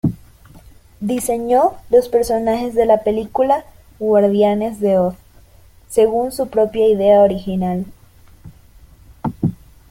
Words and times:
Diseñó 0.99 1.73
los 1.91 2.09
personajes 2.09 2.73
de 2.73 2.87
la 2.87 3.03
película 3.03 3.65
"Guardianes 3.99 4.79
de 4.79 4.97
Oz", 4.97 5.13
según 5.89 6.31
su 6.31 6.47
propia 6.47 6.87
idea 6.87 7.19
original. 7.19 7.85